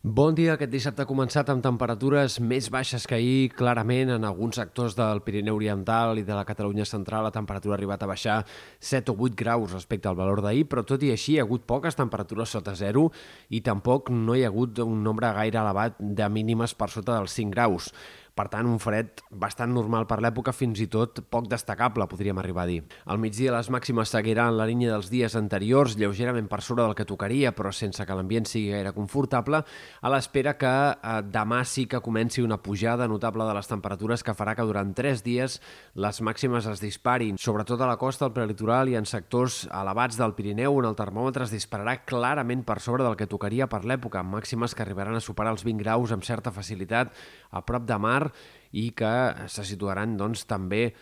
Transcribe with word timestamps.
Bon 0.00 0.30
dia. 0.30 0.52
Aquest 0.54 0.70
dissabte 0.70 1.02
ha 1.02 1.08
començat 1.10 1.48
amb 1.50 1.58
temperatures 1.58 2.36
més 2.38 2.68
baixes 2.70 3.02
que 3.02 3.16
ahir. 3.16 3.48
Clarament, 3.50 4.12
en 4.14 4.24
alguns 4.24 4.54
sectors 4.60 4.94
del 4.94 5.24
Pirineu 5.26 5.56
Oriental 5.58 6.20
i 6.20 6.22
de 6.22 6.36
la 6.38 6.44
Catalunya 6.46 6.84
Central 6.86 7.26
la 7.26 7.32
temperatura 7.34 7.74
ha 7.74 7.78
arribat 7.80 8.04
a 8.04 8.06
baixar 8.06 8.36
7 8.78 9.10
o 9.10 9.16
8 9.26 9.34
graus 9.34 9.72
respecte 9.74 10.06
al 10.06 10.14
valor 10.14 10.38
d'ahir, 10.44 10.68
però 10.70 10.84
tot 10.86 11.02
i 11.02 11.10
així 11.10 11.34
hi 11.34 11.40
ha 11.40 11.46
hagut 11.48 11.66
poques 11.66 11.98
temperatures 11.98 12.54
sota 12.54 12.76
zero 12.78 13.08
i 13.50 13.58
tampoc 13.60 14.12
no 14.14 14.38
hi 14.38 14.46
ha 14.46 14.52
hagut 14.52 14.78
un 14.86 15.02
nombre 15.02 15.32
gaire 15.34 15.58
elevat 15.58 15.98
de 15.98 16.30
mínimes 16.30 16.78
per 16.78 16.92
sota 16.94 17.18
dels 17.18 17.34
5 17.34 17.50
graus. 17.50 17.90
Per 18.38 18.46
tant, 18.52 18.68
un 18.70 18.78
fred 18.78 19.18
bastant 19.34 19.72
normal 19.74 20.04
per 20.06 20.20
l'època, 20.22 20.52
fins 20.54 20.78
i 20.78 20.86
tot 20.86 21.24
poc 21.26 21.48
destacable, 21.50 22.06
podríem 22.06 22.38
arribar 22.38 22.62
a 22.62 22.70
dir. 22.70 22.84
Al 23.10 23.18
migdia 23.18 23.50
les 23.50 23.66
màximes 23.74 24.12
seguiran 24.14 24.54
la 24.54 24.66
línia 24.68 24.92
dels 24.92 25.08
dies 25.10 25.34
anteriors, 25.34 25.96
lleugerament 25.98 26.46
per 26.46 26.60
sobre 26.62 26.84
del 26.84 26.94
que 26.94 27.06
tocaria, 27.08 27.50
però 27.50 27.72
sense 27.74 28.06
que 28.06 28.14
l'ambient 28.14 28.46
sigui 28.46 28.70
gaire 28.70 28.92
confortable, 28.94 29.64
a 29.66 30.12
l'espera 30.14 30.54
que 30.60 30.70
eh, 30.70 31.16
demà 31.26 31.64
sí 31.66 31.88
que 31.90 31.98
comenci 32.04 32.44
una 32.44 32.60
pujada 32.62 33.08
notable 33.10 33.48
de 33.48 33.56
les 33.58 33.70
temperatures 33.72 34.22
que 34.22 34.36
farà 34.38 34.54
que 34.54 34.68
durant 34.68 34.94
tres 34.94 35.24
dies 35.26 35.58
les 35.98 36.22
màximes 36.22 36.70
es 36.70 36.84
disparin, 36.84 37.42
sobretot 37.42 37.82
a 37.82 37.90
la 37.90 37.98
costa, 37.98 38.28
al 38.28 38.36
prelitoral 38.36 38.92
i 38.92 38.94
en 39.00 39.10
sectors 39.10 39.64
elevats 39.66 40.20
del 40.20 40.36
Pirineu, 40.38 40.78
on 40.78 40.86
el 40.92 40.98
termòmetre 40.98 41.48
es 41.48 41.56
dispararà 41.56 41.96
clarament 42.06 42.62
per 42.62 42.78
sobre 42.86 43.02
del 43.02 43.18
que 43.18 43.26
tocaria 43.26 43.66
per 43.66 43.82
l'època, 43.82 44.22
màximes 44.22 44.78
que 44.78 44.86
arribaran 44.86 45.18
a 45.18 45.26
superar 45.26 45.56
els 45.56 45.66
20 45.66 45.82
graus 45.82 46.14
amb 46.14 46.22
certa 46.22 46.54
facilitat 46.54 47.10
a 47.50 47.66
prop 47.66 47.82
de 47.88 47.98
mar 47.98 48.27
i 48.72 48.90
que 48.92 49.48
se 49.48 49.64
situaran 49.64 50.16
doncs, 50.18 50.44
també 50.48 50.82
eh, 50.88 50.92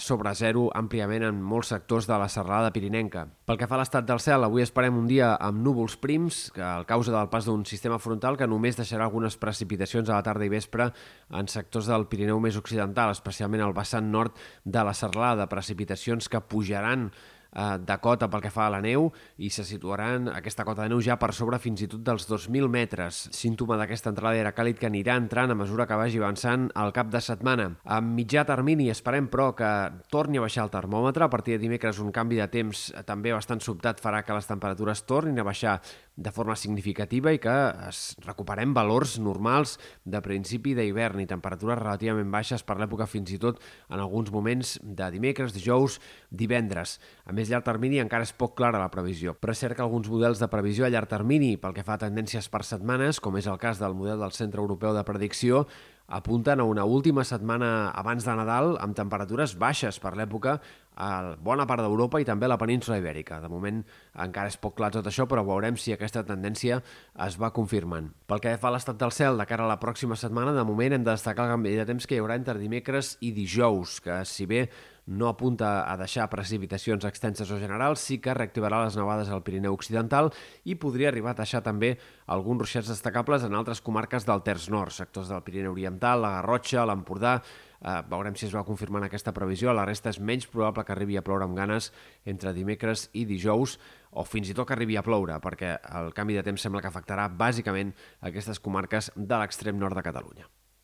sobre 0.00 0.34
zero 0.36 0.66
àmpliament 0.76 1.24
en 1.28 1.40
molts 1.40 1.72
sectors 1.72 2.08
de 2.08 2.18
la 2.20 2.28
serralada 2.28 2.72
pirinenca. 2.74 3.26
Pel 3.48 3.58
que 3.60 3.68
fa 3.70 3.78
a 3.78 3.80
l'estat 3.80 4.06
del 4.08 4.20
cel, 4.20 4.44
avui 4.44 4.64
esperem 4.64 4.96
un 4.98 5.08
dia 5.08 5.34
amb 5.36 5.62
núvols 5.64 5.96
prims, 6.00 6.50
que 6.54 6.64
a 6.64 6.84
causa 6.88 7.14
del 7.14 7.30
pas 7.32 7.48
d'un 7.48 7.64
sistema 7.68 7.98
frontal 7.98 8.36
que 8.40 8.48
només 8.50 8.76
deixarà 8.76 9.08
algunes 9.08 9.38
precipitacions 9.40 10.10
a 10.10 10.18
la 10.18 10.26
tarda 10.26 10.44
i 10.44 10.52
vespre 10.52 10.90
en 11.32 11.48
sectors 11.48 11.88
del 11.88 12.08
Pirineu 12.10 12.42
més 12.42 12.60
occidental, 12.60 13.14
especialment 13.14 13.64
al 13.64 13.76
vessant 13.76 14.10
nord 14.12 14.36
de 14.64 14.84
la 14.84 14.94
serralada, 14.96 15.48
precipitacions 15.48 16.28
que 16.28 16.44
pujaran 16.44 17.08
eh, 17.54 17.78
de 17.78 17.96
cota 18.02 18.28
pel 18.30 18.42
que 18.44 18.52
fa 18.52 18.66
a 18.66 18.74
la 18.74 18.82
neu 18.84 19.08
i 19.38 19.50
se 19.54 19.64
situaran 19.64 20.28
aquesta 20.34 20.66
cota 20.66 20.84
de 20.84 20.92
neu 20.92 21.02
ja 21.04 21.16
per 21.20 21.32
sobre 21.32 21.60
fins 21.62 21.84
i 21.84 21.88
tot 21.90 22.02
dels 22.04 22.28
2.000 22.28 22.68
metres. 22.68 23.24
Símptoma 23.34 23.78
d'aquesta 23.80 24.12
entrada 24.12 24.40
era 24.40 24.54
càlid 24.56 24.80
que 24.80 24.90
anirà 24.90 25.16
entrant 25.20 25.54
a 25.54 25.58
mesura 25.58 25.86
que 25.86 25.98
vagi 25.98 26.20
avançant 26.20 26.68
al 26.74 26.92
cap 26.96 27.10
de 27.12 27.22
setmana. 27.24 27.70
A 27.84 28.00
mitjà 28.04 28.44
termini 28.48 28.90
esperem, 28.90 29.28
però, 29.32 29.52
que 29.56 29.70
torni 30.12 30.38
a 30.38 30.44
baixar 30.44 30.66
el 30.66 30.74
termòmetre. 30.74 31.24
A 31.24 31.32
partir 31.32 31.56
de 31.56 31.62
dimecres 31.64 32.00
un 32.02 32.12
canvi 32.12 32.40
de 32.42 32.48
temps 32.50 32.86
també 33.06 33.32
bastant 33.34 33.62
sobtat 33.62 34.02
farà 34.02 34.24
que 34.24 34.36
les 34.36 34.50
temperatures 34.50 35.04
tornin 35.08 35.38
a 35.40 35.46
baixar 35.46 35.78
de 36.16 36.30
forma 36.30 36.54
significativa 36.56 37.32
i 37.34 37.40
que 37.42 37.54
es 37.88 38.14
recuperem 38.22 38.74
valors 38.74 39.16
normals 39.18 39.78
de 40.04 40.20
principi 40.22 40.74
d'hivern 40.78 41.22
i 41.24 41.26
temperatures 41.30 41.80
relativament 41.80 42.30
baixes 42.30 42.62
per 42.62 42.76
l'època 42.78 43.08
fins 43.10 43.32
i 43.34 43.38
tot 43.42 43.58
en 43.90 43.98
alguns 43.98 44.30
moments 44.34 44.76
de 44.82 45.10
dimecres, 45.10 45.54
dijous, 45.56 45.98
divendres. 46.30 47.00
A 47.26 47.34
més 47.34 47.43
llarg 47.50 47.64
termini 47.66 48.00
encara 48.02 48.26
és 48.26 48.32
poc 48.36 48.54
clara 48.58 48.80
la 48.82 48.90
previsió, 48.92 49.34
però 49.38 49.54
és 49.54 49.62
cert 49.62 49.76
que 49.76 49.82
alguns 49.84 50.10
models 50.12 50.42
de 50.42 50.48
previsió 50.52 50.86
a 50.86 50.92
llarg 50.92 51.10
termini 51.10 51.54
pel 51.60 51.74
que 51.76 51.84
fa 51.86 51.98
a 51.98 52.02
tendències 52.04 52.48
per 52.52 52.62
setmanes, 52.66 53.20
com 53.20 53.36
és 53.40 53.48
el 53.50 53.58
cas 53.62 53.82
del 53.82 53.96
model 53.98 54.22
del 54.22 54.36
Centre 54.36 54.62
Europeu 54.62 54.94
de 54.96 55.04
Predicció, 55.04 55.64
apunten 56.06 56.60
a 56.60 56.64
una 56.64 56.84
última 56.84 57.24
setmana 57.24 57.90
abans 57.96 58.24
de 58.24 58.34
Nadal 58.36 58.74
amb 58.80 58.96
temperatures 58.96 59.54
baixes 59.56 59.96
per 60.02 60.12
l'època 60.18 60.58
a 60.94 61.34
bona 61.40 61.64
part 61.66 61.82
d'Europa 61.82 62.20
i 62.20 62.26
també 62.28 62.46
a 62.46 62.52
la 62.52 62.58
península 62.60 62.98
Ibèrica. 63.00 63.40
De 63.40 63.48
moment 63.48 63.80
encara 64.20 64.52
és 64.52 64.58
poc 64.60 64.76
clar 64.78 64.92
tot 64.94 65.06
això, 65.08 65.26
però 65.26 65.42
veurem 65.46 65.78
si 65.80 65.94
aquesta 65.94 66.22
tendència 66.26 66.82
es 67.26 67.38
va 67.40 67.50
confirmant. 67.56 68.12
Pel 68.28 68.42
que 68.44 68.56
fa 68.60 68.68
a 68.68 68.76
l'estat 68.76 69.00
del 69.00 69.14
cel, 69.16 69.40
de 69.40 69.48
cara 69.48 69.64
a 69.64 69.70
la 69.70 69.80
pròxima 69.80 70.16
setmana, 70.20 70.52
de 70.52 70.64
moment 70.64 70.94
hem 70.94 71.06
de 71.06 71.10
destacar 71.10 71.48
el 71.48 71.56
canvi 71.56 71.74
de 71.80 71.88
temps 71.88 72.06
que 72.06 72.18
hi 72.18 72.22
haurà 72.22 72.36
entre 72.38 72.60
dimecres 72.60 73.16
i 73.20 73.32
dijous, 73.32 74.00
que 74.04 74.22
si 74.28 74.46
bé 74.46 74.68
no 75.06 75.28
apunta 75.28 75.84
a 75.90 75.96
deixar 76.00 76.30
precipitacions 76.32 77.04
extenses 77.04 77.50
o 77.50 77.58
generals, 77.60 78.00
sí 78.00 78.20
que 78.22 78.34
reactivarà 78.34 78.84
les 78.84 78.96
nevades 78.96 79.28
al 79.28 79.44
Pirineu 79.44 79.76
Occidental 79.76 80.32
i 80.64 80.78
podria 80.80 81.10
arribar 81.12 81.34
a 81.34 81.40
deixar 81.42 81.62
també 81.62 81.94
alguns 82.26 82.64
ruixats 82.64 82.88
destacables 82.92 83.44
en 83.44 83.54
altres 83.54 83.84
comarques 83.84 84.24
del 84.24 84.42
Terç 84.46 84.70
Nord, 84.72 84.94
sectors 84.96 85.28
del 85.28 85.44
Pirineu 85.44 85.76
Oriental, 85.76 86.24
la 86.24 86.36
Garrotxa, 86.38 86.86
l'Empordà, 86.88 87.40
Eh, 87.84 88.00
veurem 88.08 88.32
si 88.32 88.46
es 88.46 88.54
va 88.56 88.64
confirmant 88.64 89.04
aquesta 89.04 89.34
previsió. 89.36 89.72
La 89.76 89.84
resta 89.84 90.08
és 90.14 90.20
menys 90.20 90.48
probable 90.48 90.86
que 90.88 90.94
arribi 90.94 91.18
a 91.20 91.24
ploure 91.26 91.44
amb 91.44 91.58
ganes 91.58 91.90
entre 92.24 92.54
dimecres 92.56 93.10
i 93.12 93.26
dijous 93.28 93.76
o 94.10 94.24
fins 94.24 94.48
i 94.48 94.56
tot 94.56 94.70
que 94.70 94.76
arribi 94.78 94.96
a 94.96 95.04
ploure, 95.04 95.36
perquè 95.44 95.76
el 96.00 96.12
canvi 96.16 96.40
de 96.40 96.46
temps 96.48 96.64
sembla 96.64 96.80
que 96.80 96.92
afectarà 96.92 97.28
bàsicament 97.28 97.92
aquestes 98.32 98.62
comarques 98.62 99.12
de 99.16 99.40
l'extrem 99.42 99.76
nord 99.76 100.00
de 100.00 100.06
Catalunya. 100.06 100.48